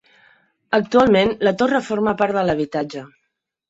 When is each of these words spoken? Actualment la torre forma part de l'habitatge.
Actualment 0.77 1.35
la 1.51 1.55
torre 1.61 1.85
forma 1.91 2.17
part 2.25 2.39
de 2.43 2.49
l'habitatge. 2.51 3.09